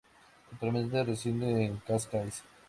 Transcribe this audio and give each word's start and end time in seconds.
Actualmente 0.51 1.03
reside 1.03 1.63
en 1.67 1.77
Cascais. 1.85 2.41